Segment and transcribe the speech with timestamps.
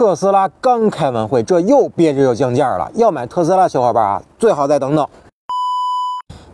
[0.00, 2.90] 特斯拉刚开完会，这又憋着又降价了。
[2.94, 5.06] 要买特斯拉小伙伴啊，最好再等等。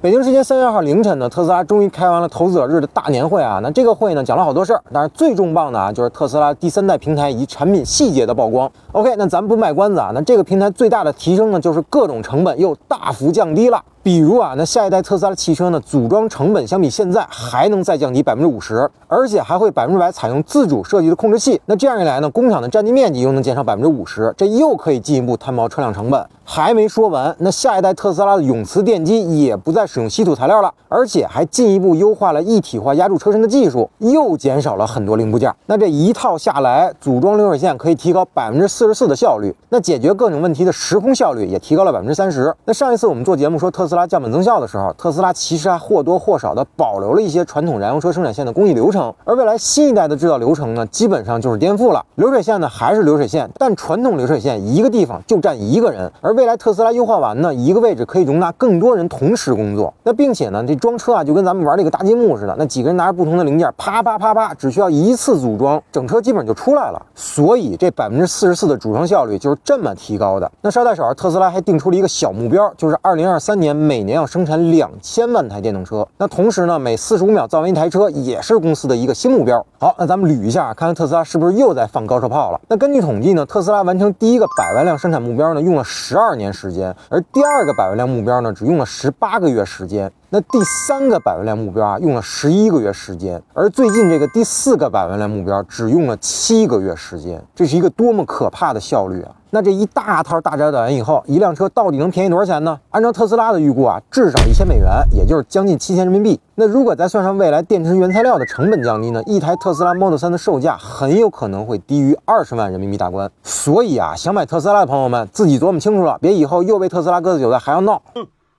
[0.00, 3.60] 北京时间三月二号凌晨呢，特斯拉终于开完了投资者日的大年会啊。
[3.62, 8.68] 那这个会呢，讲了好多事儿，但是最重磅的啊，就是特斯拉第三代平台以及产品细节的曝光。
[8.90, 13.80] OK，那咱不卖关子啊，那这个平台最大的提升呢，就是各种成本又大幅降低了。
[14.06, 21.60] 比如啊，那下一代特斯拉汽车呢，组装成本相比现在还能再降低百分之五十，而且还会百分之百采用自主设计的控制器。
[21.66, 26.24] 那这样一来呢，工厂的占地面积又能减少百分之五十，这又可以进一步摊薄车辆成本。
[26.48, 35.52] 还没说完，那下一代特斯拉的永磁电机也不再使用稀土材料了，而且还进一步优化了一体化压铸车身的技术，又减少了很多零部件。
[35.66, 42.54] 那这一套下来，组装流水线可以提高百分之四十四的效率，那解决各种问题的时空效率也提高了百分之三十。
[42.64, 52.04] 那上一次我们做节目说特斯拉拉降本增效的时候，特斯拉其实还或多或少的保留了一些传统燃油车生产线的工艺流程，而未来新一代的制造流程呢，基本上就是颠覆了。
[52.16, 59.92] 流水线呢还是流水线，但传统流水线一个地方就站一个人，而未来特斯拉优化完呢，一个位置可以容纳更多人同时工作。
[60.02, 67.00] 那并且呢，这装车啊就跟咱们玩那个搭积木似的，那几个人拿着不同的零件，啪啪啪啪，只需要一次组装，整车基本就出来了。
[67.14, 70.50] 所以这百分之四十四的组装效率就是这么提高的。
[70.60, 76.06] 那捎带手，特斯拉还定出了一个小目标，就是二零二三年每年要生产两千万台电动车。
[76.18, 79.64] 那同时呢，每四十五秒造完一台车，也是公司的一个新目标。
[79.78, 82.60] 好，那咱们捋一下，看看特斯拉是不是又在放高射炮了？
[82.68, 86.92] 那根据统计呢，特斯拉完成第一个百万辆生产目标呢，用了十二年时间。
[87.08, 90.10] 而第二个百万辆目标呢，只用了十八个月时间。
[90.36, 93.42] 那第三个百万辆目标啊，用了十一个月时间。
[93.54, 97.42] 而最近这个第四个百万辆目标，只用了七个月时间。
[97.54, 99.34] 这是一个多么可怕的效率啊！
[99.48, 102.78] 那这一大套大摘完以后，一辆车到底能便宜多少钱呢？
[102.90, 106.38] 按照特斯拉的预估啊，至少一千美元，也就是将近七千人民币。
[106.56, 113.30] 那如果再算上未来电池原材料的成本降低呢，一台特斯拉 Model 3的售价很有可能会低于二十万人民币大关。
[113.42, 118.02] 所以啊，想买特斯拉的朋友们自己琢磨清楚了，别以后又被特斯拉割韭菜还要闹，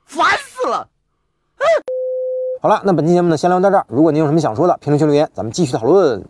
[0.08, 0.88] 烦死了！
[2.60, 3.86] 好了，那本期节目呢，先聊到这儿。
[3.88, 6.28] 如果您有什么想说的，评论区留言，咱们继续讨论。